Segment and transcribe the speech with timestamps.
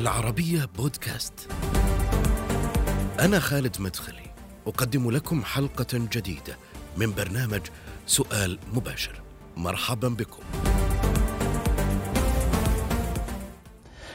[0.00, 1.32] العربية بودكاست.
[3.20, 4.22] أنا خالد مدخلي،
[4.66, 6.56] أقدم لكم حلقة جديدة
[6.96, 7.60] من برنامج
[8.06, 9.20] سؤال مباشر.
[9.56, 10.42] مرحبا بكم.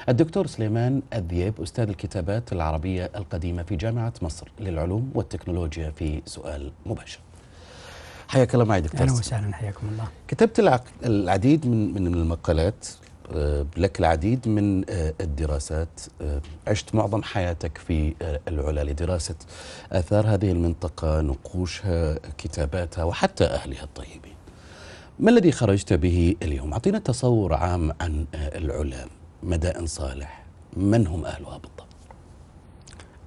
[0.09, 7.19] الدكتور سليمان الذيب أستاذ الكتابات العربية القديمة في جامعة مصر للعلوم والتكنولوجيا في سؤال مباشر
[8.27, 12.87] حياك الله معي دكتور أهلا وسهلا حياكم الله كتبت الع- العديد من من المقالات
[13.77, 19.35] لك العديد من آه، الدراسات آه، عشت معظم حياتك في آه، العلا لدراسة
[19.91, 24.35] آثار هذه المنطقة نقوشها كتاباتها وحتى أهلها الطيبين
[25.19, 29.05] ما الذي خرجت به اليوم؟ أعطينا تصور عام عن آه، العلا
[29.43, 30.45] مدائن صالح
[30.77, 31.84] من هم أهلها بالضبط؟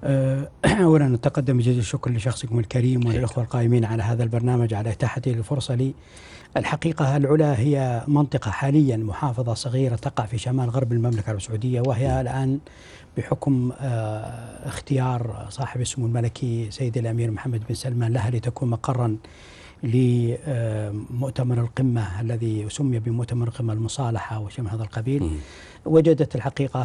[0.03, 0.49] أه،
[0.83, 5.93] اولا نتقدم بجزيل الشكر لشخصكم الكريم وللاخوه القائمين على هذا البرنامج على إتاحة الفرصة لي.
[6.57, 12.21] الحقيقة العلا هي منطقة حاليا محافظة صغيرة تقع في شمال غرب المملكة العربيه السعودية وهي
[12.21, 12.59] الآن
[13.17, 19.17] بحكم أه، اختيار صاحب السمو الملكي سيد الأمير محمد بن سلمان لها لتكون مقرا
[19.83, 25.21] لمؤتمر القمة الذي سمي بمؤتمر القمة المصالحة وشيء من هذا القبيل.
[25.85, 26.81] وجدت الحقيقة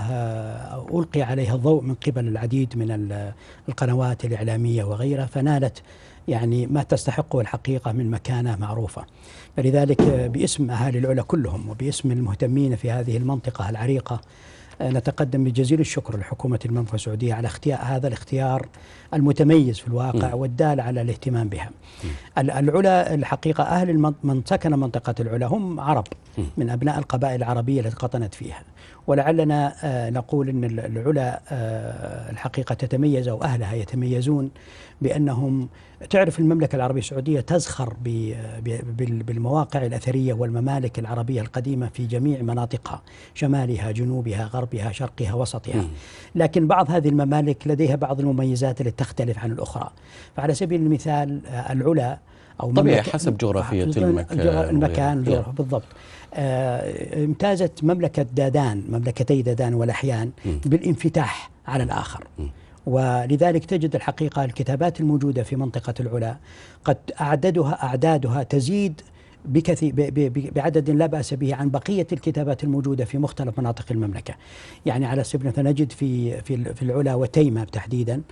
[0.95, 3.33] ألقي عليها الضوء من قبل العديد من ال-
[3.69, 5.83] القنوات الإعلامية وغيرها فنالت
[6.29, 9.05] يعني ما تستحقه الحقيقة من مكانة معروفة
[9.57, 10.03] فلذلك
[10.35, 14.21] باسم أهالي العلا كلهم وباسم المهتمين في هذه المنطقة العريقة
[14.83, 18.67] نتقدم بجزيل الشكر لحكومة المملكة السعودية على اختيار هذا الاختيار
[19.15, 20.35] المتميز في الواقع.
[20.35, 21.71] والدال على الاهتمام بها
[22.39, 26.05] ال- العلا الحقيقة أهل من سكن منطقة العلا هم عرب.
[26.57, 28.63] من أبناء القبائل العربية التي قطنت فيها
[29.07, 34.51] ولعلنا آه، نقول أن ال- العلا آه، الحقيقة تتميز أو أهلها يتميزون
[35.03, 35.69] بأنهم
[36.11, 37.95] تعرف المملكة العربية السعودية تزخر
[39.03, 43.03] بالمواقع الأثرية والممالك العربية القديمة في جميع مناطقها
[43.35, 45.85] شمالها جنوبها غربها شرقها وسطها.
[46.35, 49.91] لكن بعض هذه الممالك لديها بعض المميزات التي تختلف عن الأخرى
[50.37, 52.19] فعلى سبيل المثال آه، العلا
[52.63, 55.19] أو طبيعي حسب جغرافية الجغ- المكان المكان.
[55.19, 55.83] الجغرافي بالضبط
[56.35, 60.31] آه، امتازت مملكة دادان مملكتي دادان والأحيان.
[60.65, 62.25] بالانفتاح على الآخر.
[62.87, 66.37] ولذلك تجد الحقيقة الكتابات الموجودة في منطقة العلا
[66.85, 69.01] قد أعدادها أعدادها تزيد
[69.45, 69.93] بكثير
[70.57, 74.35] بعدد لا بأس به عن بقية الكتابات الموجودة في مختلف مناطق المملكة
[74.87, 78.23] يعني على سبيل المثال نجد في في في العلا وتيمة تحديدا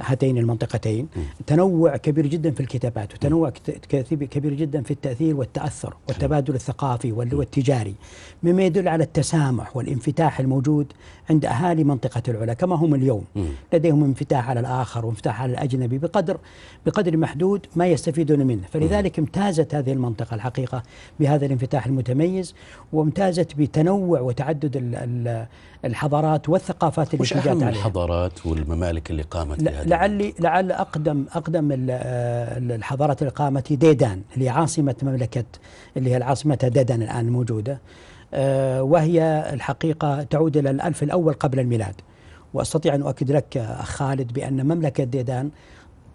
[0.00, 1.08] هاتين المنطقتين.
[1.46, 3.50] تنوع كبير جدا في الكتابات وتنوع
[4.30, 7.94] كبير جدا في التأثير والتأثر والتبادل الثقافي وال- والتجاري
[8.42, 10.92] مما يدل على التسامح والانفتاح الموجود
[11.30, 13.24] عند أهالي منطقة العلا كما هم اليوم.
[13.72, 16.36] لديهم انفتاح على الآخر وانفتاح على الأجنبي بقدر
[16.86, 18.62] بقدر محدود ما يستفيدون منه.
[18.72, 20.82] فلذلك امتازت هذه المنطقة الحقيقة
[21.20, 22.54] بهذا الانفتاح المتميز
[22.92, 25.46] وامتازت بتنوع وتعدد ال- ال-
[25.84, 27.68] الحضارات والثقافات جاءت أهم عليها.
[27.68, 31.90] الحضارات والممالك اللي قامت هذه لعلي لعل أقدم أقدم ال-
[32.72, 35.44] الحضارات اللي قامت ديدان اللي هي عاصمة مملكة
[35.96, 37.80] اللي هي العاصمة ددن الآن موجودة.
[38.34, 41.94] آه، وهي الحقيقة تعود إلى الألف الأول قبل الميلاد.
[42.54, 45.50] وأستطيع أن أؤكد لك أخ خالد بأن مملكة ديدان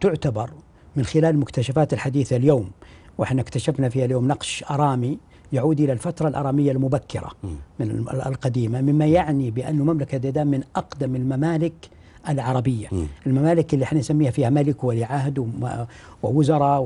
[0.02, 0.50] تعتبر
[0.96, 2.72] من خلال المكتشفات الحديثه اليوم.
[3.18, 5.18] وإحنا اكتشفنا فيها اليوم نقش أرامي.
[5.54, 7.50] يعود إلى الفترة الأرامية المبكرة مم.
[7.80, 11.74] من القديمة مما يعني بأن مملكه ديدان من أقدم الممالك
[12.30, 13.06] العربية مم.
[13.28, 15.50] الممالك اللي إحنا نسميها فيها ملك ولي عهد
[16.24, 16.82] ووزراء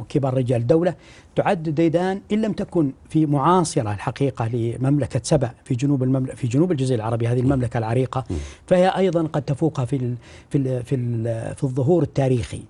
[0.00, 0.94] وكبار رجال دولة
[1.36, 6.72] تعد ديدان إن لم تكن في معاصرة الحقيقة لمملكة سبأ في جنوب المملكه في جنوب
[6.72, 8.24] الجزيرة العربية هذه المملكة العريقة
[8.66, 10.14] فهي أيضا قد تفوقها في ال
[10.50, 12.60] في ال في ال في الظهور التاريخي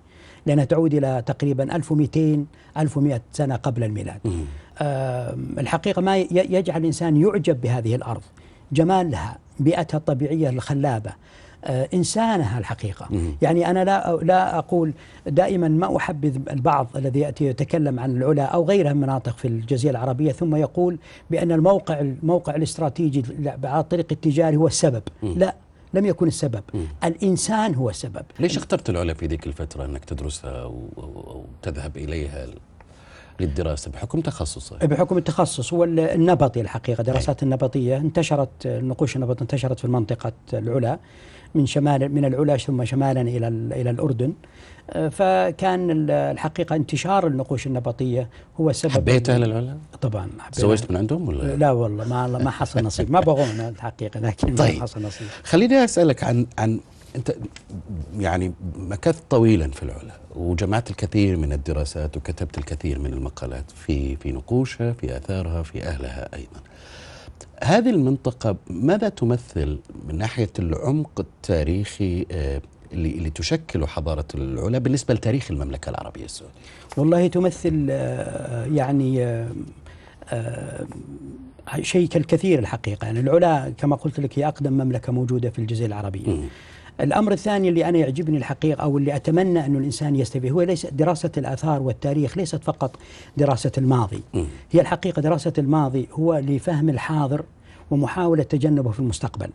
[0.45, 2.45] لأنها تعود إلى تقريبا 1200
[2.77, 4.19] 1100 سنة قبل الميلاد.
[4.81, 8.21] آم، الحقيقة ما يجعل الإنسان يعجب بهذه الأرض.
[8.71, 11.13] جمالها بيئتها الطبيعية الخلابة.
[11.65, 13.07] آه، إنسانها الحقيقة.
[13.09, 13.35] مم.
[13.41, 14.93] يعني أنا لا لا أقول
[15.27, 19.91] دائما ما أحبذ البعض الذي يأتي يتكلم عن العلا أو غيرها من مناطق في الجزيرة
[19.91, 20.97] العربية ثم يقول
[21.29, 23.23] بأن الموقع الموقع الاستراتيجي
[23.63, 25.03] على الطريق التجاري هو السبب.
[25.23, 25.33] مم.
[25.37, 25.55] لا
[25.93, 26.63] لم يكن السبب.
[26.73, 26.85] مم.
[27.03, 28.25] الإنسان هو السبب.
[28.39, 32.47] ليش اخترت العلا في ذيك الفترة أنك تدرسها أو, أو, أو تذهب إليها؟
[33.39, 39.87] للدراسة بحكم تخصصك بحكم التخصص هو النبطي الحقيقة دراسات النبطية انتشرت النقوش النبط انتشرت في
[39.87, 40.99] منطقه العلا
[41.55, 44.33] من شمال من العلا ثم شمالا إلى ال- إلى الأردن
[44.89, 48.29] آه، فكان ال- الحقيقة انتشار النقوش النبطية
[48.61, 50.29] هو السبب حبيت أهل العلا؟ طبعا.
[50.51, 54.75] تزوجت من عندهم ولا؟ لا والله ما ما حصل نصيب ما بغونا الحقيقة لكن طيب.
[54.75, 56.79] ما حصل نصيب خليني أسألك عن عن
[57.15, 57.35] أنت
[58.19, 64.31] يعني مكثت طويلا في العلا وجمعت الكثير من الدراسات وكتبت الكثير من المقالات في في
[64.31, 66.59] نقوشها في آثارها في أهلها أيضا.
[67.63, 72.61] هذه المنطقة ماذا تمثل من ناحية العمق التاريخي آه،
[72.93, 76.55] اللي, اللي تشكل حضارة العلا بالنسبة لتاريخ المملكة العربية السعودية؟
[76.97, 80.85] والله تمثل آه، يعني آه،
[81.81, 83.05] شيء كالكثير الحقيقة.
[83.05, 86.29] يعني العلا كما قلت لك هي أقدم مملكة موجودة في الجزيرة العربية.
[86.29, 86.47] مم.
[87.01, 91.31] الأمر الثاني اللي أنا يعجبني الحقيقة أو اللي أتمنى أنه الإنسان يستفيد هو ليس دراسة
[91.37, 92.95] الآثار والتاريخ ليست فقط
[93.37, 94.23] دراسة الماضي.
[94.71, 97.43] هي الحقيقة دراسة الماضي هو لفهم الحاضر
[97.91, 99.49] ومحاولة تجنبه في المستقبل.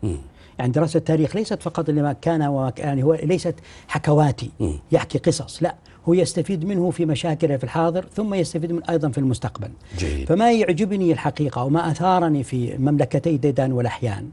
[0.59, 3.55] يعني دراسة التاريخ ليست فقط لما كان وما كان يعني هو ليست
[3.87, 4.51] حكواتي.
[4.91, 5.75] يحكي قصص لا
[6.09, 9.69] هو يستفيد منه في مشاكله في الحاضر ثم يستفيد منه أيضا في المستقبل.
[9.97, 10.27] جيد.
[10.27, 14.29] فما يعجبني الحقيقة وما أثارني في مملكتي ديدان والأحيان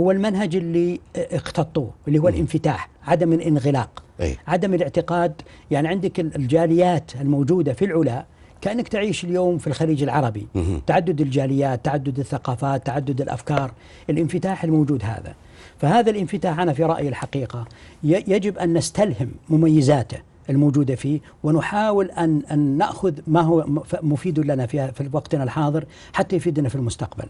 [0.00, 4.02] هو المنهج اللي اقتطوه اللي هو الانفتاح عدم الانغلاق.
[4.20, 4.36] أي.
[4.46, 5.32] عدم الاعتقاد.
[5.70, 8.26] يعني عندك الجاليات الموجودة في العلا
[8.60, 10.46] كأنك تعيش اليوم في الخليج العربي.
[10.54, 10.82] مهم.
[10.86, 13.72] تعدد الجاليات تعدد الثقافات تعدد الأفكار
[14.10, 15.34] الانفتاح الموجود هذا.
[15.78, 17.64] فهذا الانفتاح أنا في رأيي الحقيقة
[18.04, 20.27] يجب أن نستلهم مميزاته.
[20.50, 23.66] الموجودة فيه ونحاول أن, أن نأخذ ما هو
[24.02, 27.24] مفيد لنا في, في وقتنا الحاضر حتى يفيدنا في المستقبل.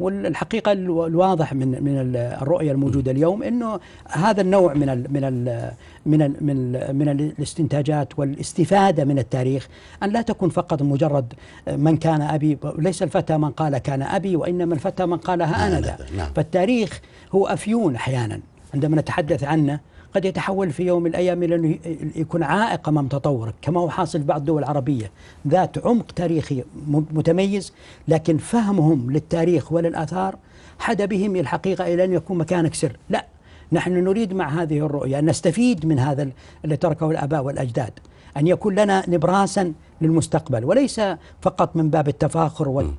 [0.00, 5.24] والحقيقة الو- الواضح من من ال- الرؤية الموجودة اليوم أنه هذا النوع من ال من
[5.24, 5.70] ال
[6.06, 9.68] من ال من, ال من الاستنتاجات والاستفادة من التاريخ
[10.02, 11.32] أن لا تكون فقط مجرد
[11.68, 15.80] من كان أبي ليس الفتى من قال كان أبي وإنما الفتى من قال ها أنا
[15.80, 16.28] ذا نعم.
[16.36, 17.00] فالتاريخ
[17.34, 18.40] هو أفيون أحيانا
[18.74, 19.80] عندما نتحدث عنه.
[20.14, 21.78] قد يتحول في يوم من الأيام إلى أنه
[22.16, 25.10] يكون عائق أمام تطورك كما هو حاصل في بعض الدول العربية.
[25.48, 27.72] ذات عمق تاريخي متميز
[28.08, 30.36] لكن فهمهم للتاريخ وللآثار
[30.78, 32.96] حدا بهم الحقيقة إلى أن يكون مكانك سر.
[33.10, 33.26] لا
[33.72, 36.28] نحن نريد مع هذه الرؤية أن نستفيد من هذا
[36.64, 37.92] اللي تركه الآباء والأجداد
[38.36, 41.00] أن يكون لنا نبراسا للمستقبل وليس
[41.42, 42.94] فقط من باب التفاخر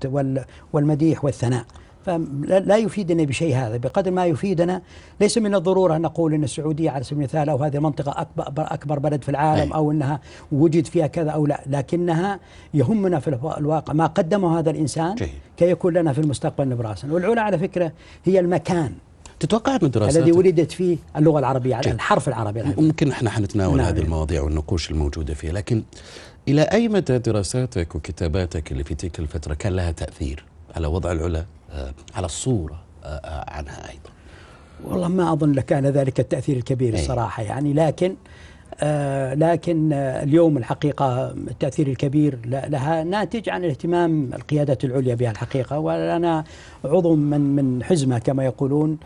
[0.74, 1.66] والمديح والثناء.
[2.06, 4.82] فلا لا يفيدنا بشيء هذا بقدر ما يفيدنا
[5.22, 8.44] ليس من الضرورة أن نقول أن السعودية على سبيل المثال أو هذه المنطقة أكبر,
[8.74, 9.78] أكبر بلد في العالم أي.
[9.78, 10.20] أو أنها
[10.52, 12.40] وجد فيها كذا أو لا لكنها
[12.74, 15.30] يهمنا في الوا- الواقع ما قدمه هذا الإنسان جيد.
[15.58, 17.92] كي يكون لنا في المستقبل نبراسا والعلا على فكرة
[18.26, 18.92] هي المكان
[19.40, 21.94] تتوقع من دراسات الذي ولدت فيه اللغة العربية جيد.
[21.94, 22.64] الحرف العربي.
[22.78, 23.86] ممكن إحنا حنتناول نعم.
[23.88, 25.84] هذه المواضيع والنقوش الموجودة فيها لكن
[26.48, 30.44] إلى أي مدى دراساتك وكتاباتك اللي في تلك الفترة كان لها تأثير
[30.76, 31.46] على وضع العلا
[32.16, 34.10] على الصورة آه، آه، عنها أيضا.
[34.84, 37.00] والله ما أظن لكان ذلك التأثير الكبير أي.
[37.00, 38.16] الصراحة يعني لكن
[38.82, 45.80] آه لكن آه اليوم الحقيقة التأثير الكبير لها ناتج عن اهتمام القيادات العليا بها الحقيقة.
[45.80, 46.44] وأنا
[46.86, 48.98] عضو من من حزمة كما يقولون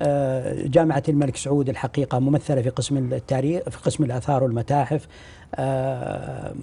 [0.00, 5.06] آه، جامعة الملك سعود الحقيقة ممثلة في قسم التاريخ في قسم الآثار والمتاحف.
[5.54, 6.54] آه،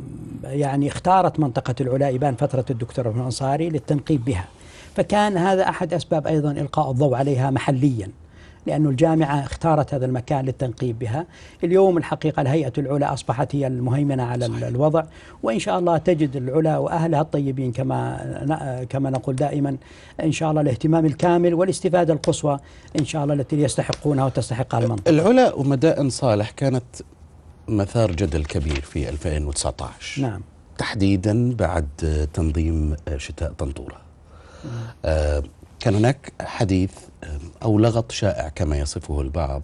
[0.44, 4.46] يعني اختارت منطقة العلا إبان فترة الدكتور ابن الأنصاري للتنقيب بها.
[4.96, 8.10] فكان هذا أحد أسباب أيضا إلقاء الضوء عليها محليا
[8.66, 11.26] لأن الجامعة اختارت هذا المكان للتنقيب بها.
[11.64, 14.68] اليوم الحقيقة الهيئة العلا أصبحت هي المهيمنة على صحيح.
[14.68, 15.04] الوضع
[15.44, 19.78] وإن شاء الله تجد العلا وأهلها الطيبين كما كما نقول دائما.
[20.24, 22.60] إن شاء الله الاهتمام الكامل والاستفادة القصوى
[23.00, 25.10] إن شاء الله التي يستحقونها وتستحقها المنطقة.
[25.10, 26.86] العلا ومدائن صالح كانت
[27.68, 30.42] مثار جدل كبير في 2019 نعم.
[30.78, 31.88] تحديدا بعد
[32.34, 33.96] تنظيم شتاء طنطورة.
[33.96, 34.05] آه،
[35.86, 36.92] كان هناك حديث
[37.24, 39.62] آه، أو لغط شائع كما يصفه البعض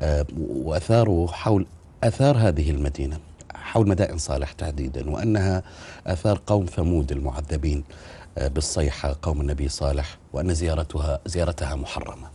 [0.00, 1.66] آه، وأثاره حول
[2.04, 3.18] أثار هذه المدينة
[3.54, 5.62] حول مدائن صالح تحديدا وأنها
[6.06, 7.84] أثار قوم ثمود المعذبين
[8.38, 12.28] آه، بالصيحة قوم النبي صالح وأن زيارتها زيارتها محرمة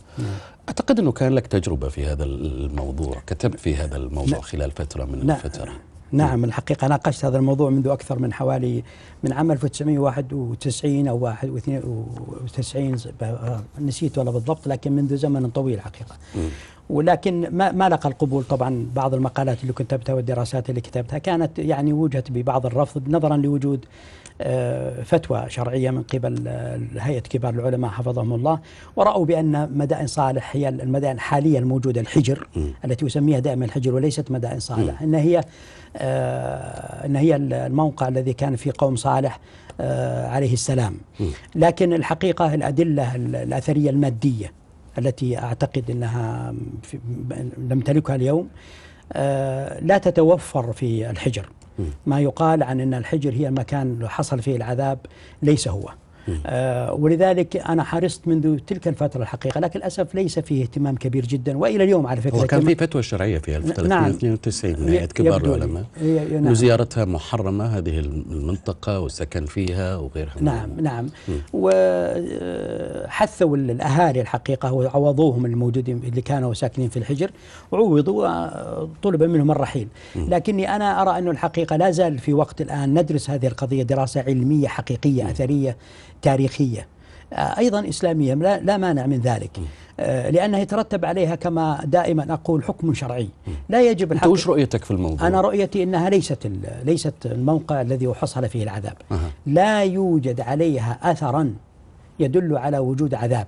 [0.68, 4.40] أعتقد أنه كان لك تجربة في هذا الموضوع كتبت في هذا الموضوع نعم.
[4.40, 5.36] خلال فترة من نعم.
[5.36, 5.72] الفترة
[6.12, 8.82] نعم الحقيقة ناقشت هذا الموضوع منذ أكثر من حوالي
[9.24, 12.96] من عام 1991 أو 91
[13.80, 16.16] نسيت والله بالضبط لكن منذ زمن طويل حقيقة.
[16.90, 21.18] ولكن ما ما لقى القبول طبعا بعض المقالات اللي كتبتها والدراسات اللي كتبتها.
[21.18, 23.84] كانت يعني وجهت ببعض الرفض نظرا لوجود
[24.40, 28.58] آه، فتوى شرعية من قبل آه، هيئة كبار العلماء حفظهم الله
[28.96, 32.48] ورأوا بأن مدائن صالح هي المدائن حاليا الموجوده الحجر
[32.84, 35.02] التي يسميها دائما الحجر وليست مدائن صالح.
[35.02, 35.40] إن هي
[35.96, 39.40] آه، إن هي الموقع الذي كان فيه قوم صالح
[40.30, 40.94] عليه السلام.
[41.54, 44.52] لكن الحقيقة الأدلة الأثرية المادية
[44.98, 46.54] التي أعتقد إنها
[47.84, 48.48] تملكها اليوم
[49.12, 51.48] آه، لا تتوفر في الحجر.
[52.06, 54.98] ما يقال عن إن الحجر هي المكان اللي حصل فيه العذاب
[55.42, 55.90] ليس هو.
[56.46, 61.58] آه ولذلك أنا حرصت منذ تلك الفترة الحقيقة لكن للأسف ليس فيه اهتمام كبير جدا
[61.58, 63.60] وإلى اليوم على فكرة هو كان اهتمام- في فتوى شرعية في نعم.
[63.60, 65.44] 1392 من هيئه كبار.
[65.44, 65.84] العلماء.
[66.02, 66.54] ي- انه نعم.
[66.54, 70.32] زيارتها محرمة هذه المنطقة والسكن فيها وغيرها.
[70.40, 70.80] من نعم.
[70.80, 71.06] نعم
[73.06, 77.30] وحثوا الأهالي الحقيقة وعوضوهم الموجودين اللي كانوا ساكنين في الحجر
[77.72, 78.26] وعوضوا
[78.82, 79.88] وطلب منهم الرحيل.
[80.16, 84.68] لكني أنا أرى انه الحقيقة لا زال في وقت الآن ندرس هذه القضية دراسة علمية
[84.68, 85.76] حقيقية أثرية
[86.22, 86.86] تاريخية.
[87.32, 89.50] آه، أيضا إسلامية لا, مانع من ذلك.
[90.00, 93.28] آه، لانها يترتب عليها كما دائما أقول حكم شرعي.
[93.68, 96.50] لا يجب أنت الحق وش رؤيتك في الموضوع؟ أنا رؤيتي أنها ليست
[96.84, 98.96] ليست الموقع الذي حصل فيه العذاب.
[99.46, 101.54] لا يوجد عليها أثرا
[102.20, 103.46] يدل على وجود عذاب.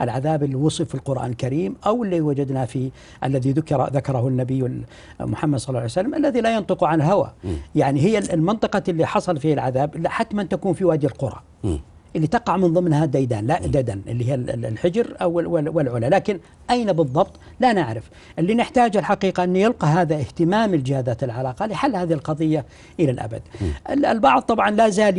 [0.00, 2.90] العذاب اللي وصف في القرآن الكريم أو اللي وجدنا في
[3.24, 4.82] الذي ذكر ذكره النبي ال-
[5.20, 7.32] محمد صلى الله عليه وسلم الذي لا ينطق عن هوى
[7.74, 11.40] يعني هي المنطقة اللي حصل فيها العذاب حتما تكون في وادي القرى.
[11.64, 11.78] مم.
[12.16, 15.68] اللي تقع من ضمنها ديدان لا ددن اللي هي ال- ال- الحجر أو ال- وال-
[15.68, 16.06] والعلا.
[16.16, 16.38] لكن
[16.70, 17.30] أين بالضبط؟
[17.60, 18.10] لا نعرف.
[18.38, 22.64] اللي نحتاج الحقيقة أن يلقى هذا اهتمام الجهه ذات العلاقة لحل هذه القضية
[23.00, 23.42] إلى الأبد.
[23.90, 25.18] ال- البعض طبعا لا زال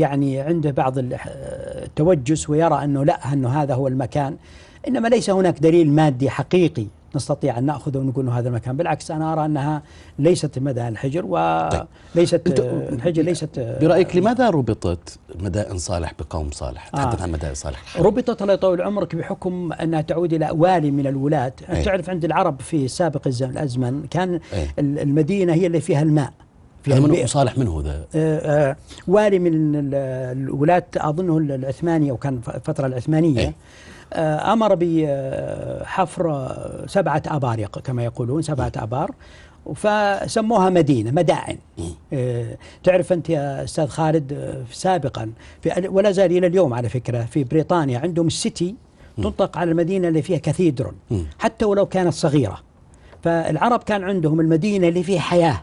[0.00, 1.16] يعني عنده بعض ال-
[1.84, 4.36] التوجس ويرى أنه لا أنه هذا هو المكان.
[4.88, 9.44] إنما ليس هناك دليل مادي حقيقي نستطيع أن ناخذه ونقول هذا المكان بالعكس أنا أرى
[9.44, 9.82] أنها
[10.18, 12.60] ليست مدى الحجر وليست أنت-
[12.92, 16.96] الحجر ليست برأيك لماذا ربطت مدائن صالح بقوم صالح؟ آه.
[16.96, 18.00] تحدث عن مدائن صالح.
[18.00, 21.82] ربطت الله يطول عمرك بحكم أنها تعود إلى والي من الولاة، أي.
[21.82, 24.66] تعرف عند العرب في سابق الزمن الأزمن كان أي.
[24.78, 26.32] ال- المدينة هي اللي فيها الماء
[26.86, 27.26] فيها هذا من البئر.
[27.26, 28.38] صالح من هو ذا؟ آه،
[28.70, 28.76] آه،
[29.08, 29.94] والي من ال-
[30.38, 33.52] الولاة أظنه العثمانية وكان ف- الفترة العثمانية أي.
[34.12, 36.52] آه، أمر بحفر
[36.86, 39.10] سبعة آبار يق- كما يقولون سبعة آبار
[39.74, 41.58] فسموها مدينة مدائن
[42.12, 45.30] آه، تعرف أنت يا أستاذ خالد آه، سابقا
[45.62, 48.74] في ولا زال إلى اليوم على فكرة في بريطانيا عندهم السيتي
[49.16, 50.92] تنطق على المدينة اللي فيها كاثيدرون
[51.38, 52.58] حتى ولو كانت صغيرة
[53.22, 55.62] فالعرب كان عندهم المدينة اللي فيها حياة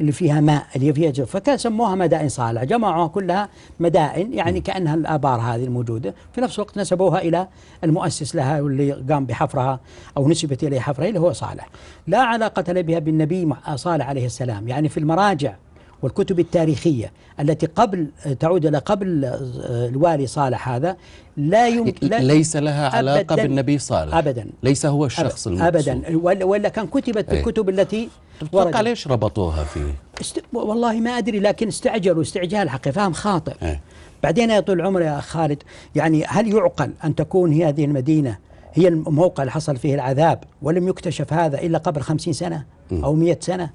[0.00, 1.26] اللي فيها ماء اللي فيها جو.
[1.26, 3.48] فكان سموها مدائن صالح جمعوها كلها
[3.80, 6.14] مدائن يعني كأنها الآبار هذه الموجودة.
[6.32, 7.48] في نفس الوقت نسبوها إلى
[7.84, 9.80] المؤسس لها واللي قام بحفرها
[10.16, 11.68] أو نسبت إليه حفرها اللي هو صالح.
[12.06, 14.68] لا علاقة له بها بالنبي صالح عليه السلام.
[14.68, 15.54] يعني في المراجع
[16.02, 18.06] والكتب التاريخية التي قبل
[18.40, 20.96] تعود إلى قبل آه، الوالي صالح هذا
[21.36, 23.42] لا يمكن ليس لها علاقة أبداً.
[23.42, 24.46] بالنبي صالح أبداً.
[24.62, 27.42] ليس هو الشخص المقصود ابدا ولا, ولا كان كتبت أي.
[27.42, 28.08] بالكتب التي
[28.42, 30.42] أتوقع ليش ربطوها فيه؟ است...
[30.52, 33.80] والله ما أدري لكن استعجلوا استعجال حقيقي فهم خاطئ إيه.
[34.22, 35.62] بعدين يا طول العمر يا خالد
[35.94, 38.38] يعني هل يعقل أن تكون هي هذه المدينة
[38.74, 43.38] هي الموقع اللي حصل فيه العذاب ولم يكتشف هذا إلا قبل خمسين سنة أو مئة
[43.40, 43.70] سنة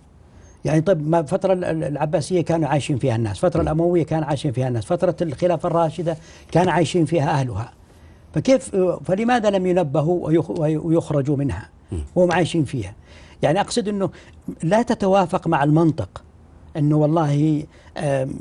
[0.65, 4.51] يعني طيب ما فترة ال- ال- العباسية كانوا عايشين فيها الناس فترة الأموية كان عايشين
[4.51, 6.17] فيها الناس فترة الخلافة الراشدة
[6.51, 7.72] كان عايشين فيها أهلها.
[8.34, 11.70] فكيف فلماذا لم ينبهوا ويخ- وي- ويخرجوا منها؟
[12.15, 12.93] وهم عايشين فيها.
[13.41, 14.10] يعني أقصد أنه
[14.63, 16.24] لا تتوافق مع المنطق
[16.77, 17.63] أنه والله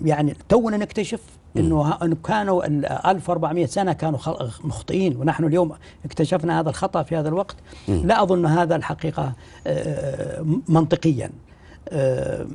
[0.05, 1.21] يعني تونا نكتشف
[1.57, 4.19] إنه كانوا ال 1400 سنة كانوا
[4.65, 5.73] مخطئين ونحن اليوم
[6.05, 7.57] اكتشفنا هذا الخطأ في هذا الوقت.
[7.89, 9.33] لا أظن هذا الحقيقة
[9.67, 11.31] آه، منطقيا.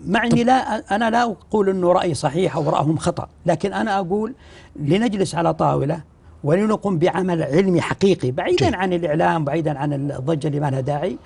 [0.07, 4.33] مع اني لا أنا لا أقول إنه رأيي صحيح أو راهم خطأ لكن أنا أقول
[4.75, 6.01] لنجلس على طاولة
[6.43, 8.75] ولنقم بعمل علمي حقيقي بعيدا جيد.
[8.75, 11.17] عن الإعلام بعيدا عن الضجة اللي ما لها داعي.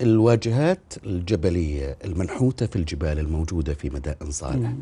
[0.00, 4.72] الواجهات الجبلية المنحوتة في الجبال الموجودة في مدائن صالح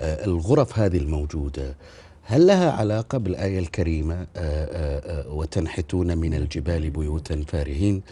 [0.00, 1.74] آه الغرف هذه الموجودة
[2.28, 8.02] هل لها علاقة بالآية الكريمة آه آه آه وتنحتون من الجبال بيوتا فارهين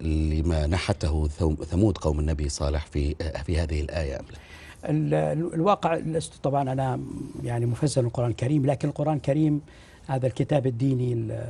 [0.00, 5.54] لما نحته ثم- ثمود قوم النبي صالح في في هذه الآية أم لا؟ ال- ال-
[5.54, 7.00] الواقع لست طبعا أنا
[7.44, 9.60] يعني مفسر القرآن الكريم لكن القرآن الكريم
[10.06, 11.44] هذا الكتاب الديني ال-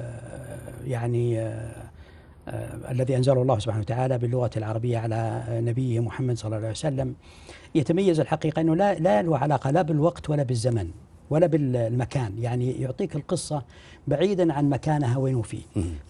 [0.87, 1.55] يعني
[2.91, 7.15] الذي أنزله الله سبحانه وتعالى باللغة العربية على نبيه محمد صلى الله عليه وسلم
[7.75, 10.91] يتميز الحقيقة إنه لا لا له علاقة لا بالوقت ولا بالزمن
[11.31, 12.39] ولا بالمكان.
[12.39, 13.63] يعني يعطيك القصة
[14.09, 15.63] بعيدا عن مكانها وين فيه.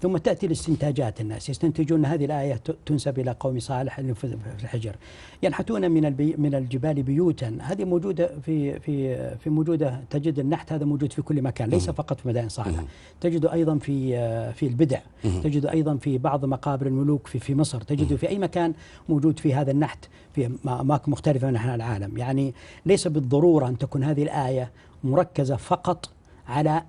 [0.03, 4.97] ثم تأتي الاستنتاجات الناس يستنتجون هذه الآية تنسب إلى قوم صالح في الحجر.
[5.43, 7.59] ينحتون من البي من الجبال بيوتا.
[7.61, 12.21] هذه موجودة في في في موجودة تجد النحت هذا موجود في كل مكان ليس فقط
[12.21, 12.85] في مدائن صالح
[13.21, 15.01] تجد أيضا في في البدع.
[15.43, 17.81] تجد أيضا في بعض مقابر الملوك في في مصر.
[17.81, 18.75] تجد في أي مكان
[19.09, 22.19] موجود في هذا النحت في أماكن مختلفة من أنحاء العالم.
[22.19, 22.55] يعني
[22.87, 24.71] ليس بالضرورة أن تكون هذه الآية
[25.05, 26.11] مركزة فقط
[26.49, 26.83] على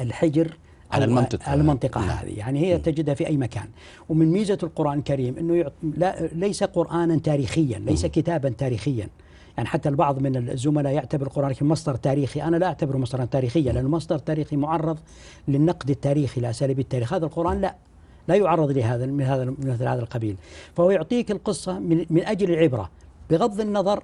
[0.00, 0.56] الحجر
[0.90, 1.50] على المنطقة.
[1.50, 2.10] على المنطقة نعم.
[2.10, 2.38] هذه.
[2.38, 3.68] يعني هي تجدها في أي مكان.
[4.08, 5.70] ومن ميزة القرآن الكريم أنه.
[5.96, 9.08] لا ليس قرآنا تاريخيا ليس كتابا تاريخيا.
[9.56, 12.42] يعني حتى البعض من الزملاء يعتبر القرآن الكريم مصدر تاريخي.
[12.42, 14.98] أنا لا أعتبره مصدرا تاريخيا لأنه مصدر تاريخي معرض
[15.48, 17.12] للنقد التاريخي لأساليب التاريخ.
[17.12, 17.76] هذا القرآن لا.
[18.28, 20.36] لا يعرض لهذا من هذا من مثل هذا القبيل.
[20.74, 22.90] فهو يعطيك القصة من, من أجل العبرة.
[23.30, 24.02] بغض النظر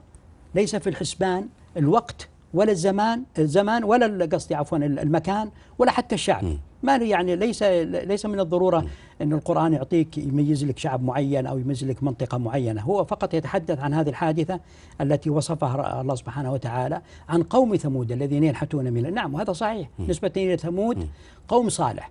[0.54, 6.44] ليس في الحسبان الوقت ولا الزمان الزمان ولا قصدي عفوا المكان ولا حتى الشعب.
[6.82, 8.86] ما يعني ليس ليس من الضرورة
[9.22, 12.82] إن القرآن يعطيك يميز لك شعب معين أو يميز لك منطقة معينة.
[12.82, 14.60] هو فقط يتحدث عن هذه الحادثة
[15.00, 19.88] التي وصفها الله سبحانه وتعالى عن قوم ثمود الذين ينحتون من نعم وهذا صحيح.
[19.98, 21.08] نسبة إلى ثمود
[21.48, 22.10] قوم صالح.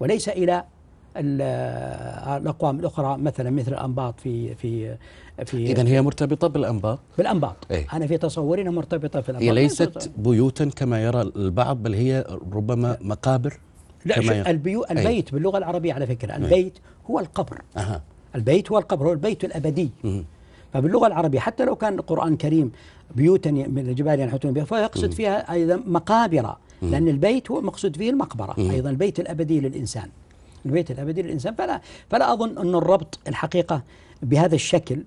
[0.00, 0.64] وليس إلى
[1.16, 4.96] الأقوام الأخرى مثلا مثل الأنباط في في
[5.44, 6.98] في اذا هي مرتبطة بالأنباط.
[7.18, 7.56] بالأنباط.
[7.70, 9.48] إيه؟ أنا في تصوري انها مرتبطة في الأنباط.
[9.48, 13.58] هي ليست بيوتا كما يرى البعض بل هي ربما مقابر
[14.04, 15.32] لا كما البيو البيت أي.
[15.32, 16.78] باللغة العربية على فكرة البيت
[17.10, 17.62] هو القبر.
[17.76, 18.02] أه.
[18.34, 19.90] البيت هو القبر هو البيت الأبدي.
[20.04, 20.24] مه.
[20.72, 22.72] فباللغة العربية حتى لو كان القرآن الكريم
[23.14, 28.54] بيوتا من الجبال ينحتون بها فيقصد فيها أيضا مقابر لأن البيت هو مقصود فيه المقبرة
[28.58, 30.08] أيضا البيت الأبدي للإنسان.
[30.66, 31.54] البيت الأبدي للإنسان.
[31.54, 31.80] فلا
[32.10, 33.82] فلا أظن أن الربط الحقيقة
[34.22, 35.02] بهذا الشكل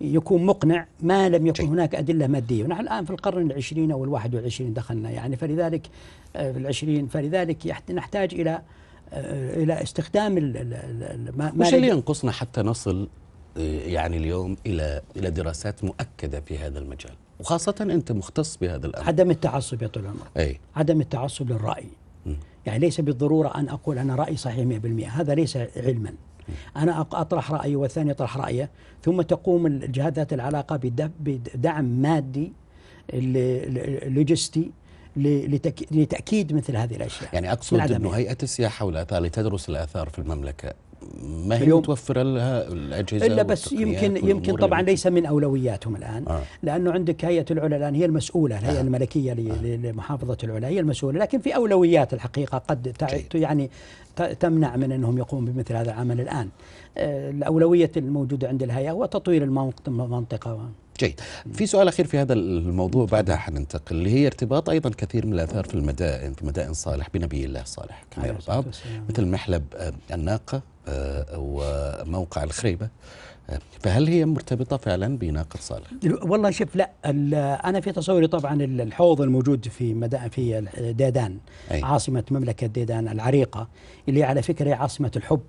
[0.00, 2.64] يكون مقنع ما لم يكن هناك أدلة مادية.
[2.64, 5.86] ونحن الآن في القرن العشرين أو الواحد والعشرين دخلنا يعني فلذلك
[6.36, 8.62] آه، في العشرين فلذلك نحتاج إلى
[9.12, 10.34] آه، إلى استخدام
[11.36, 13.08] ما وش اللي ينقصنا حتى نصل
[13.56, 17.12] آه، يعني اليوم إلى إلى دراسات مؤكدة في هذا المجال.
[17.40, 19.06] وخاصة أنت مختص بهذا الأمر.
[19.06, 20.26] عدم التعصب يا طول العمر.
[20.36, 20.60] أي.
[20.76, 21.86] عدم التعصب للرأي.
[22.66, 26.12] يعني ليس بالضرورة أن أقول أنا رأيي صحيح 100% هذا ليس علما.
[26.76, 28.70] أنا أطرح رأيي والثاني يطرح رأيه.
[29.04, 30.76] ثم تقوم الجهات ذات العلاقة
[31.20, 32.52] بدعم مادي
[34.06, 34.70] لوجستي
[35.90, 37.30] لتأكيد مثل هذه الأشياء.
[37.32, 40.72] يعني أقصد أنه هيئة السياحة والآثار لتدرس الآثار في المملكة
[41.46, 46.42] ما هي متوفرة لها الأجهزة إلا بس يمكن يمكن طبعا ليس من أولوياتهم الآن آه.
[46.62, 48.82] لأنه عندك هيئة العلا الآن هي المسؤولة الهيئة آه.
[48.82, 49.76] الملكية آه.
[49.76, 52.96] لمحافظة العلا هي المسؤولة لكن في أولويات الحقيقة قد
[53.34, 53.70] يعني
[54.40, 56.48] تمنع من أنهم يقوموا بمثل هذا العمل الآن
[56.98, 60.68] آه، الأولوية الموجودة عند الهيئة هو تطوير المنطقة
[61.00, 61.20] جيد.
[61.52, 65.64] في سؤال أخير في هذا الموضوع بعدها حننتقل اللي هي ارتباط أيضا كثير من الآثار
[65.64, 68.64] في المدائن في مدائن صالح بنبي الله صالح البعض
[69.10, 72.88] مثل محلب آه، الناقة آه، وموقع الخريبة.
[73.50, 75.86] آه، فهل هي مرتبطة فعلا بناقة صالح؟
[76.22, 76.90] والله شوف لا
[77.68, 81.38] أنا في تصوري طبعا الحوض الموجود في مدائن في ديدان
[81.70, 81.82] أي.
[81.82, 83.68] عاصمة مملكة ديدان العريقة
[84.08, 85.40] اللي على فكرة هي عاصمة الحب.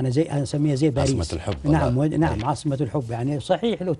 [0.00, 1.16] أنا زي أنا أسميها زي باريس.
[1.16, 2.04] عاصمة الحب نعم و...
[2.04, 3.10] نعم عاصمة الحب.
[3.10, 3.94] يعني صحيح لو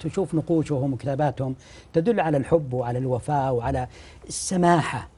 [0.00, 1.54] تشوف نقوشهم وكتاباتهم
[1.92, 3.88] تدل على الحب وعلى الوفاء وعلى
[4.28, 5.08] السماحة.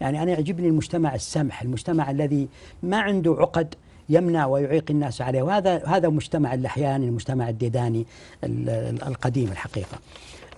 [0.00, 2.48] يعني أنا يعجبني المجتمع السمح المجتمع الذي
[2.82, 3.74] ما عنده عقد
[4.08, 5.42] يمنع ويعيق الناس عليه.
[5.42, 8.06] وهذا هذا مجتمع اللحياني المجتمع الديداني
[8.44, 9.98] القديم الحقيقة.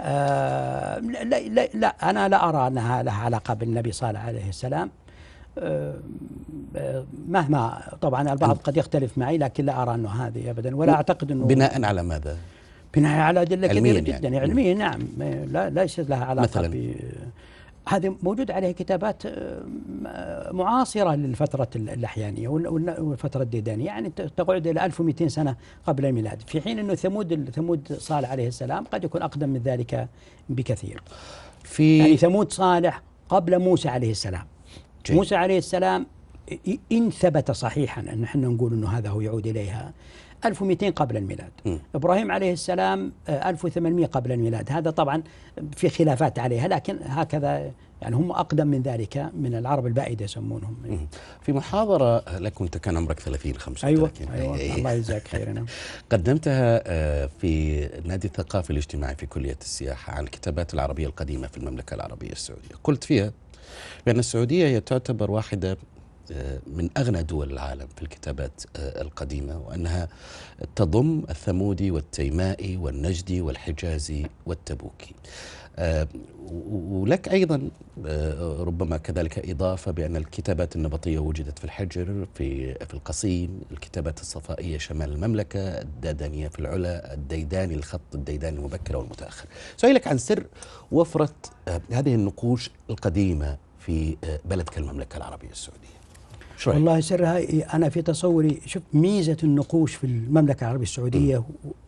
[0.01, 4.91] آه لا, لا, لا أنا لا أرى أنها لها علاقة بالنبي صالح عليه السلام
[7.29, 11.47] مهما طبعا البعض قد يختلف معي لكن لا أرى أنه هذه ابدا ولا أعتقد أنه
[11.47, 12.37] بناء على ماذا؟
[12.95, 14.19] بناء على أدلة كبيره جدا.
[14.19, 14.39] يعني.
[14.39, 15.09] علميا نعم.
[15.47, 16.95] لا ليست لها علاقة مثلا.
[17.89, 25.57] هذه موجود عليها كتابات آه، معاصرة للفترة اللحيانيه والفترة الديدانية يعني تقعد إلى 1200 سنة
[25.87, 26.43] قبل الميلاد.
[26.47, 30.09] في حين أنه ثمود ثمود صالح عليه السلام قد يكون أقدم من ذلك
[30.49, 31.03] بكثير.
[31.63, 34.45] في يعني ثمود صالح قبل موسى عليه السلام.
[35.07, 35.17] جيد.
[35.17, 36.07] موسى عليه السلام
[36.93, 39.93] إن ثبت صحيحا أن نحن نقول أنه هذا هو يعود إليها
[40.45, 41.51] 1200 قبل الميلاد.
[41.65, 41.77] م.
[41.95, 44.73] إبراهيم عليه السلام 1800 آه، قبل الميلاد.
[44.73, 45.23] هذا طبعا
[45.77, 47.73] في خلافات عليها لكن هكذا
[48.03, 51.09] يعني هم أقدم من ذلك من العرب البائدة يسمونهم.
[51.43, 54.75] في محاضرة لك وأنت كان عمرك 30 35 أيوة, أيوة إيه.
[54.75, 55.67] الله يجزاك خير نعم.
[56.13, 61.95] قدمتها آه، في نادي الثقافي الاجتماعي في كلية السياحة عن الكتابات العربية القديمة في المملكة
[61.95, 62.75] العربية السعودية.
[62.85, 63.33] قلت فيها
[64.07, 65.79] بأن السعودية هي تعتبر واحدة
[66.67, 70.09] من أغنى دول العالم في الكتابات آه، القديمة وأنها
[70.77, 75.15] تضم الثمودي والتيمائي والنجدي والحجازي والتبوكي.
[75.79, 76.09] آه،
[76.71, 77.71] ولك أيضا
[78.61, 85.13] ربما كذلك إضافة بأن الكتابات النبطية وجدت في الحجر في في القصيم الكتابات الصفائية شمال
[85.13, 89.47] المملكة الدادانية في العلا الديداني الخط الديداني المبكر والمتأخر.
[89.77, 90.47] سؤالك عن سر
[90.93, 91.35] وفرة
[91.93, 95.96] هذه النقوش القديمة في بلدك المملكة العربية السعودية.
[96.57, 96.75] شوي.
[96.75, 97.41] والله سرها
[97.75, 101.45] أنا في تصوري شوف ميزة النقوش في المملكة العربية السعودية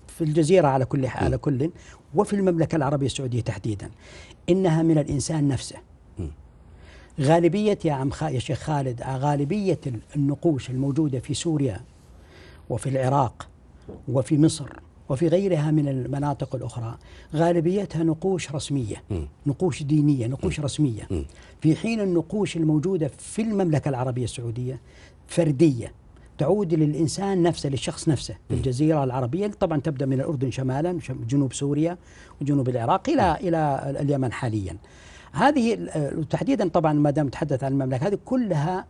[0.09, 1.71] في الجزيرة على كل حال على كل
[2.15, 3.91] وفي المملكة العربية السعودية تحديدا
[4.49, 5.77] إنها من الإنسان نفسه.
[7.21, 8.23] غالبية يا عم خ...
[8.23, 9.81] يا شيخ خالد غالبية
[10.17, 11.81] النقوش الموجودة في سوريا
[12.71, 13.49] وفي العراق
[14.09, 14.69] وفي مصر
[15.09, 16.99] وفي غيرها من المناطق الأخرى.
[17.35, 19.03] غالبيتها نقوش رسمية
[19.47, 21.09] نقوش دينية نقوش رسمية.
[21.61, 24.81] في حين النقوش الموجودة في المملكة العربية السعودية
[25.27, 25.92] فردية
[26.38, 28.37] تعود للإنسان نفسه للشخص نفسه.
[28.49, 31.99] في الجزيرة العربية طبعا تبدأ من الأردن شمالا جنوب سوريا
[32.40, 34.77] وجنوب العراق إلى إلى اليمن حاليا.
[35.33, 35.75] هذه
[36.31, 38.87] تحديدا طبعا ما دام تحدث عن المملكة هذه كلها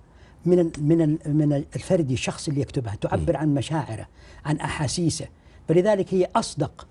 [0.46, 4.08] من من من الفردي الشخص اللي يكتبها تعبر عن مشاعره
[4.44, 5.26] عن أحاسيسه.
[5.68, 6.86] فلذلك هي أصدق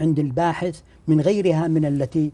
[0.00, 2.32] عند الباحث من غيرها من التي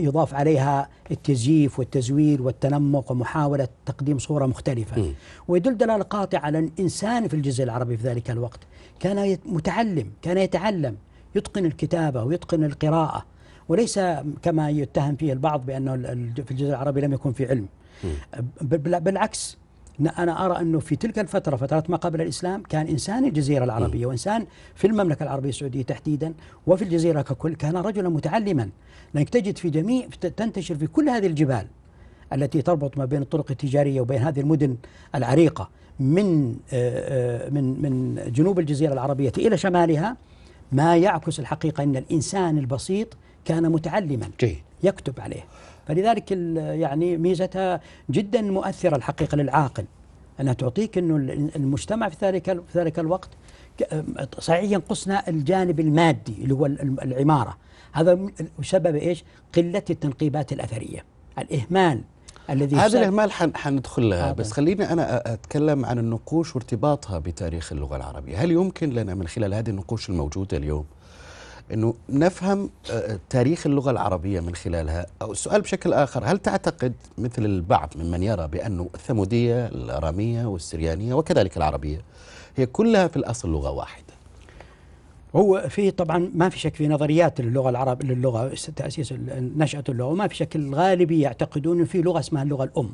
[0.00, 5.02] يضاف عليها التزييف والتزوير والتنمق ومحاولة تقديم صورة مختلفة.
[5.02, 5.14] م.
[5.48, 8.60] ويدل دلالة قاطعة على الإنسان في الجزء العربي في ذلك الوقت.
[9.00, 10.96] كان متعلم كان يتعلم
[11.34, 13.24] يتقن الكتابة ويتقن القراءة.
[13.68, 14.00] وليس
[14.42, 15.96] كما يتهم فيه البعض بأنه
[16.34, 17.66] في الجزء العربي لم يكن في علم.
[18.04, 18.08] م.
[18.98, 19.58] بالعكس.
[20.00, 24.46] أنا أرى أنه في تلك الفترة فترات ما قبل الإسلام كان إنسان الجزيرة العربية وإنسان
[24.74, 26.34] في المملكة العربية السعودية تحديدا
[26.66, 28.68] وفي الجزيرة ككل كان رجلا متعلما.
[29.14, 30.06] لأنك تجد في جميع
[30.36, 31.66] تنتشر في كل هذه الجبال
[32.32, 34.76] التي تربط ما بين الطرق التجارية وبين هذه المدن
[35.14, 36.48] العريقة من
[37.52, 40.16] من من جنوب الجزيرة العربية إلى شمالها.
[40.72, 44.58] ما يعكس الحقيقة أن الإنسان البسيط كان متعلما جيد.
[44.82, 45.44] يكتب عليه.
[45.88, 49.84] فلذلك يعني ميزتها جدا مؤثرة الحقيقة للعاقل.
[50.40, 51.16] أنها تعطيك أنه
[51.56, 53.28] المجتمع في ذلك في ذلك الوقت
[54.38, 57.56] صحيح ينقصنا الجانب المادي اللي هو العمارة.
[57.92, 58.18] هذا
[58.62, 59.24] سبب إيش؟
[59.54, 61.04] قلة التنقيبات الأثرية.
[61.38, 62.00] الإهمال
[62.50, 68.36] الذي هذا الإهمال حندخل لها بس خليني أنا أتكلم عن النقوش وارتباطها بتاريخ اللغة العربية.
[68.36, 70.84] هل يمكن لنا من خلال هذه النقوش الموجودة اليوم
[71.72, 75.06] إنه نفهم آه، تاريخ اللغة العربية من خلالها.
[75.22, 81.56] أو السؤال بشكل آخر هل تعتقد مثل البعض ممن يرى بأنه الثمودية الأرامية والسريانية وكذلك
[81.56, 82.00] العربية
[82.56, 84.04] هي كلها في الأصل لغة واحدة؟
[85.36, 89.14] هو في طبعا ما في شك في نظريات للغه العرب للغة تأسيس
[89.56, 92.90] نشأة اللغة وما في شك الغالبية يعتقدون في لغة اسمها اللغة الأم.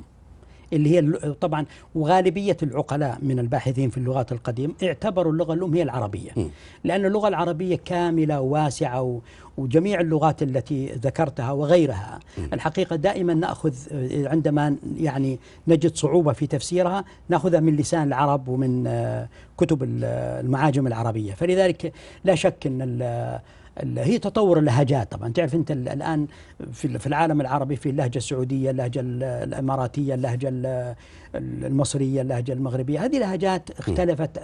[0.75, 6.31] اللي هي طبعا وغالبية العقلاء من الباحثين في اللغات القديمة اعتبروا اللغة الأم هي العربية.
[6.85, 9.21] لأن اللغة العربية كاملة وواسعة
[9.59, 12.21] وجميع اللغات التي ذكرتها وغيرها.
[12.53, 13.75] الحقيقة دائما نأخذ
[14.27, 21.33] عندما يعني نجد صعوبة في تفسيرها نأخذها من لسان العرب ومن آه، كتب المعاجم العربية.
[21.35, 21.93] فلذلك
[22.25, 22.81] لا شك أن
[23.97, 25.13] هي تطور اللهجات.
[25.13, 26.27] طبعا تعرف أنت الآن
[26.73, 30.53] في العالم العربي في اللهجة السعودية اللهجة الإماراتية اللهجة
[31.35, 33.05] المصرية اللهجة المغربية.
[33.05, 34.41] هذه لهجات اختلفت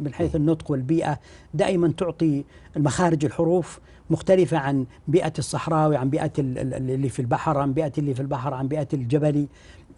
[0.00, 1.18] من حيث النطق والبيئة.
[1.54, 2.44] دائما تعطي
[2.76, 3.80] المخارج الحروف
[4.10, 8.68] مختلفة عن بيئة الصحراوي عن بيئة اللي في البحر عن بيئة اللي في البحر عن
[8.68, 9.48] بيئة الجبلي.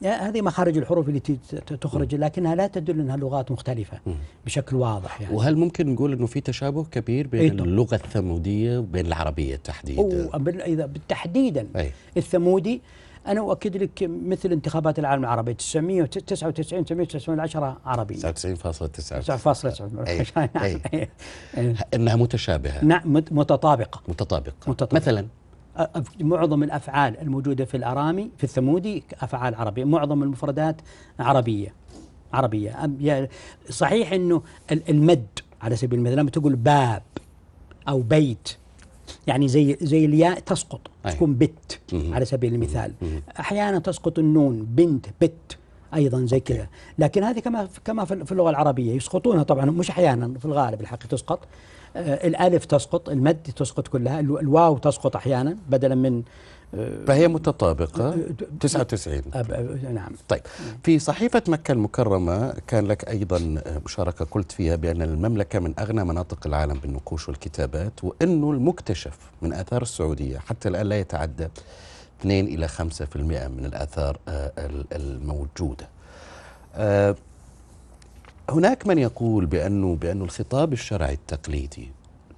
[0.05, 1.39] هذه مخارج الحروف التي
[1.81, 4.01] تخرج لكنها لا تدل أنها لغات مختلفة
[4.47, 5.35] بشكل واضح يعني.
[5.35, 10.31] وهل ممكن نقول إنه في تشابه كبير بين إيه اللغة الثمودية وبين العربية تحديدا؟
[10.67, 11.93] إذا بالتحديدا أي.
[12.17, 12.83] الثمودي
[13.27, 19.83] أنا أؤكد لك مثل انتخابات العالم العربي 999 910 عربيه 99.9 9.9
[20.63, 21.09] أي.
[21.95, 22.85] إنها متشابهة.
[22.85, 24.01] نعم متطابقة.
[24.09, 24.97] متطابقة, متطابقة.
[24.97, 25.27] مثلا؟
[26.21, 30.77] معظم الأفعال الموجودة في الأرامي في الثمودي أفعال عربية معظم المفردات
[31.19, 31.75] عربية
[32.33, 33.29] عربية.
[33.71, 35.27] صحيح إنه المد
[35.63, 37.03] على سبيل المثال لما تقول باب
[37.89, 38.49] أو بيت
[39.27, 41.13] يعني زي زي الياء تسقط أي.
[41.13, 42.93] تكون بت على سبيل المثال.
[43.41, 45.59] أحيانا تسقط النون بنت بت
[45.95, 46.69] أيضا زي كذا.
[46.99, 51.47] لكن هذه كما كما في اللغة العربية يسقطونها طبعا مش أحيانا في الغالب الحقيقة تسقط.
[51.97, 56.23] الألف تسقط المد تسقط كلها الواو تسقط أحيانا بدلا من
[56.75, 58.17] آه، فهي متطابقة
[58.61, 60.13] 99 آه، نعم.
[60.29, 60.41] طيب
[60.85, 66.47] في صحيفة مكة المكرمة كان لك أيضا مشاركة قلت فيها بأن المملكة من أغنى مناطق
[66.47, 71.49] العالم بالنقوش والكتابات وأنه المكتشف من آثار السعودية حتى الآن لا يتعدى
[72.21, 72.73] 2 إلى 5%
[73.49, 74.19] من الآثار
[74.93, 75.89] الموجودة.
[78.51, 81.91] هناك من يقول بأنه بأنه الخطاب الشرعي التقليدي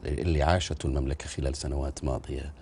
[0.05, 2.53] اللي عاشته المملكة خلال سنوات ماضية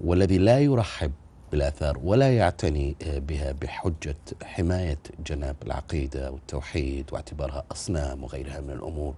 [0.00, 1.12] والذي لا يرحب
[1.50, 9.14] بالآثار ولا يعتني بها بحجة حماية جناب العقيدة والتوحيد واعتبارها أصنام وغيرها من الأمور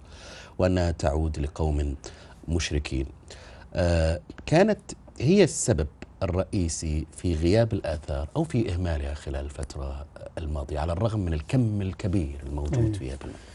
[0.57, 1.95] وأنها تعود لقوم
[2.47, 3.05] مشركين.
[3.73, 4.79] آه، كانت
[5.19, 5.87] هي السبب
[6.23, 10.05] الرئيسي في غياب الآثار أو في إهمالها خلال الفترة
[10.37, 13.52] الماضية على الرغم من الكم الكبير الموجود فيها بالمملكة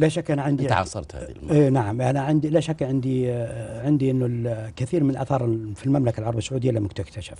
[0.00, 2.00] لا شك أنا عندي أنت عاصرت هذه المرحله إيه نعم.
[2.00, 3.32] أنا عندي لا شك عندي
[3.84, 7.38] عندي إنه الكثير من الاثار في المملكة العربية السعودية لم تكتشف.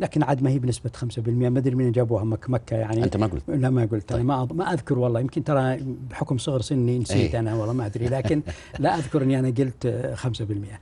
[0.00, 3.04] لكن عاد ما هي بنسبة 5% ما أدري من جابوها مك مكة يعني.
[3.04, 3.42] أنت ما قلت.
[3.48, 4.08] لا ما قلت.
[4.08, 4.20] طيب.
[4.20, 5.20] أنا ما ما أذكر والله.
[5.20, 5.76] يمكن ترى
[6.10, 7.40] بحكم صغر سني نسيت إيه.
[7.40, 8.08] أنا والله ما أدري.
[8.08, 8.42] لكن
[8.78, 10.28] لا أذكر إني أنا قلت آه، 5%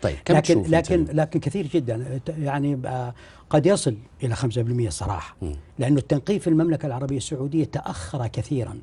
[0.03, 2.21] طيب كم لكن تشوف لكن؟ لكن كثير جدا.
[2.39, 3.15] يعني آه،
[3.51, 5.57] قد يصل إلى 5% الصراحه مم.
[5.79, 8.79] لأنه التنقيب في المملكة العربية السعودية تأخر كثيرا.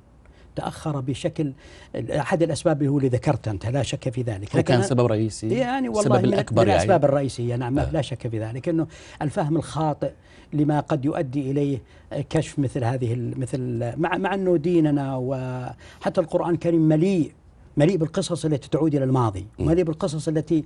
[0.55, 1.53] تأخر بشكل
[1.95, 5.49] أحد الأسباب اللي هو اللي ذكرت أنت لا شك في ذلك هو كان سبب رئيسي
[5.49, 7.91] يعني والله السبب الأكبر من يعني الاسباب الرئيسيه نعم آه.
[7.91, 8.87] لا شك في ذلك إنه
[9.21, 10.11] الفهم الخاطئ
[10.53, 11.81] لما قد يؤدي إليه
[12.29, 17.31] كشف مثل هذه مثل مع مع إنه ديننا وحتى القرآن الكريم مليء
[17.77, 19.45] مليء بالقصص التي تعود إلى الماضي،.
[19.59, 20.63] مليء بالقصص التي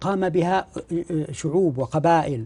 [0.00, 0.66] قام بها
[1.32, 2.44] شعوب وقبائل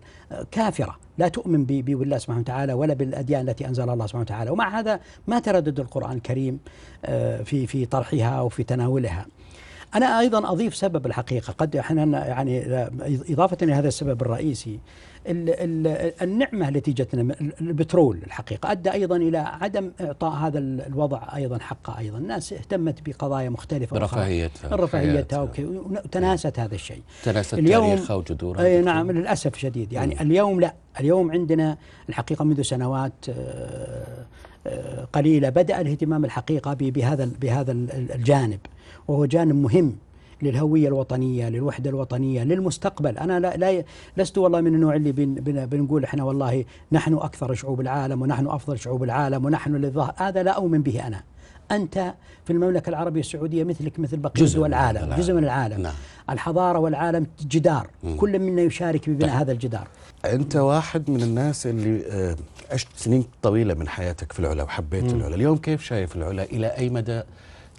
[0.50, 5.00] كافرة لا تؤمن بالله سبحانه وتعالى ولا بالأديان التي انزلها الله سبحانه وتعالى، ومع هذا
[5.26, 6.58] ما تردد القرآن الكريم
[7.04, 9.26] آه، في في طرحها وفي تناولها.
[9.94, 12.64] أنا أيضا أضيف سبب الحقيقة قد أحيانا يعني
[13.30, 14.78] إضافة إلى هذا السبب الرئيسي
[15.26, 21.22] ال ال النعمة التي جتنا البترول الحقيقة أدى أيضا إلى عدم إعطاء هذا ال- الوضع
[21.36, 23.98] أيضا حقه أيضا الناس اهتمت بقضايا مختلفة.
[23.98, 25.40] برفاهيتها رفاهيتها.
[25.42, 28.94] وك- وتناست هذا الشيء تناست اليوم- تاريخها وجذورها إي دكتور.
[28.94, 30.20] نعم للأسف شديد يعني مم.
[30.20, 31.76] اليوم لا اليوم عندنا
[32.08, 34.06] الحقيقة منذ سنوات آه،
[34.66, 38.60] آه، قليلة بدأ الاهتمام الحقيقة ب- بهذا بهذا ال- الجانب
[39.08, 39.96] وهو جانب مهم
[40.42, 43.84] للهوية الوطنية للوحدة الوطنية للمستقبل أنا لا, لا
[44.16, 48.46] لست والله من النوع اللي بن بن بنقول إحنا والله نحن أكثر شعوب العالم ونحن
[48.46, 51.22] أفضل شعوب العالم ونحن اللي ظهر هذا لا أؤمن به أنا
[51.70, 55.22] أنت في المملكة العربية السعودية مثلك مثل بقية جزء دول العالم العالم.
[55.22, 55.92] جزء من العالم نعم.
[56.30, 58.16] الحضارة والعالم جدار مم.
[58.16, 59.38] كل منا يشارك ببناء طيب.
[59.40, 59.88] هذا الجدار
[60.24, 62.36] أنت واحد من الناس اللي آه،
[62.72, 65.20] عشت سنين طويلة من حياتك في العلا وحبيت مم.
[65.20, 67.22] العلا اليوم كيف شايف العلا إلى أي مدى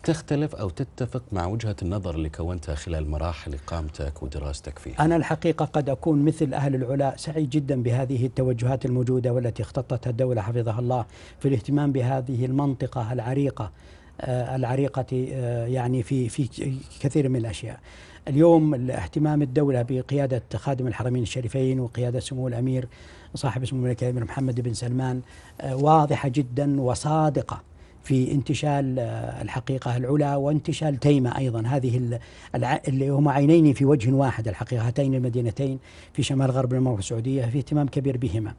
[0.04, 5.66] تختلف أو تتفق مع وجهة النظر اللي كونتها خلال مراحل اقامتك ودراستك فيها؟ أنا الحقيقة
[5.66, 11.06] قد أكون مثل أهل العلا سعيد جدا بهذه التوجهات الموجودة والتي اختطتها الدولة حفظها الله
[11.40, 13.72] في الاهتمام بهذه المنطقة العريقة
[14.22, 17.80] آه، العريقة آه، يعني في في كثير من الأشياء.
[18.28, 22.88] اليوم اهتمام الدولة بقيادة خادم الحرمين الشريفين وقيادة سمو الأمير
[23.36, 25.22] صاحب سمو الملك الأمير محمد بن سلمان
[25.62, 27.73] آه، واضحة جدا وصادقة.
[28.04, 31.64] في انتشال آه، الحقيقة العلا وانتشال تيمة أيضا.
[31.68, 32.20] هذه
[32.88, 35.80] اللي هما عينين في وجه واحد الحقيقة هاتين المدينتين
[36.14, 38.54] في شمال غرب المملكة السعودية في اهتمام كبير بهما.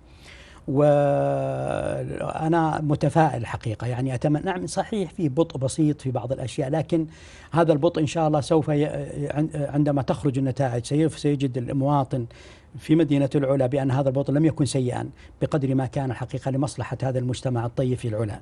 [0.69, 7.07] وأنا متفائل الحقيقة يعني أتمنى نعم صحيح في بطء بسيط في بعض الأشياء لكن
[7.51, 8.85] هذا البطء إن شاء الله سوف ي...
[9.31, 12.27] عن- عندما تخرج النتائج سيجد المواطن
[12.79, 15.09] في مدينة العلا بأن هذا البطء لم يكن سيئا
[15.43, 18.41] بقدر ما كان الحقيقة لمصلحة هذا المجتمع الطيب في العلا.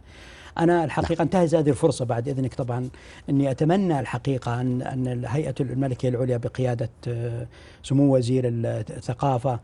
[0.58, 2.88] أنا الحقيقة انتهز هذه الفرصة بعد إذنك طبعا
[3.30, 7.46] أني أتمنى الحقيقة أن أن هيئة الملكية العليا بقيادة آه،
[7.82, 9.60] سمو وزير الثقافة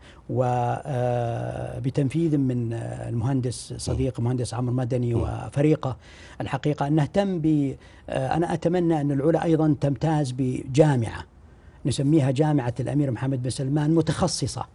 [1.77, 5.97] وبتنفيذ من آه، المهندس صديق مهندس عمرو مدني وفريقه
[6.41, 7.75] الحقيقة أن نهتم ب
[8.09, 11.23] آه، أنا أتمنى أن العلا أيضا تمتاز بجامعة
[11.85, 14.65] نسميها جامعة الأمير محمد بن سلمان متخصصة.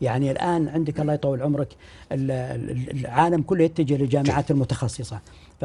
[0.00, 1.68] يعني الآن عندك الله يطول عمرك
[2.12, 5.16] ال- ال- العالم كله يتجه للجامعات المتخصصة.
[5.16, 5.20] فأنا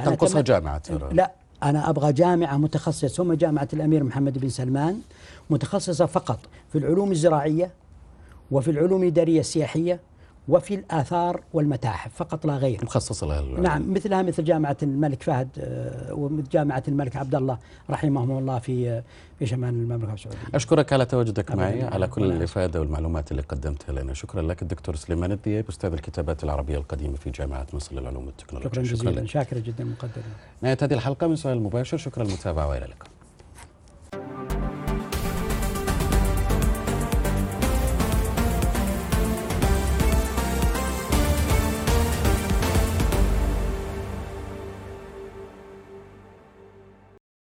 [0.06, 1.10] تنقصها جامعة ترى.
[1.14, 1.32] لا
[1.64, 5.00] أنا أبغى جامعة متخصصة ثم جامعة الأمير محمد بن سلمان
[5.50, 6.40] متخصصة فقط
[6.72, 7.72] في العلوم الزراعية
[8.52, 10.00] وفي العلوم الإدارية السياحية
[10.48, 12.80] وفي الآثار والمتاحف فقط لا غير.
[12.84, 13.62] مخصصة لها.
[13.62, 17.58] نعم مثلها مثل جامعة الملك فهد آه، ومثل جامعة الملك عبد الله
[17.90, 19.04] رحمهم الله في آه،
[19.40, 20.40] في شمال المملكة السعودية.
[20.56, 21.52] أشكرك على تواجدك.
[21.52, 24.14] معي على كل ولا الإفادة والمعلومات اللي قدمتها لنا.
[24.14, 28.84] شكرا لك الدكتور سليمان الدياب أستاذ الكتابات العربية القديمة في جامعة مصر للعلوم والتكنولوجيا.
[28.84, 29.20] شكرا جزيلا.
[29.20, 29.28] لك.
[29.28, 30.22] شاكر جدا مقدر
[30.62, 31.98] نهاية هذه الحلقة من سؤال مباشر.
[31.98, 33.17] شكرا للمتابعة وإلى اللقاء.